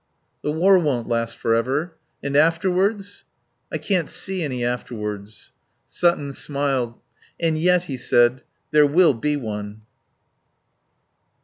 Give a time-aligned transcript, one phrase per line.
[0.41, 1.93] "The war won't last for ever.
[2.23, 3.23] And afterwards?"
[3.71, 5.51] "I can't see any afterwards."
[5.85, 6.95] Sutton smiled.
[7.39, 8.41] "And yet," he said,
[8.71, 9.81] "there will be one."